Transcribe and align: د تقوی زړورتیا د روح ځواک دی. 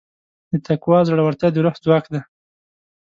د 0.51 0.53
تقوی 0.67 0.99
زړورتیا 1.07 1.47
د 1.51 1.57
روح 1.65 1.75
ځواک 1.83 2.05
دی. 2.13 2.19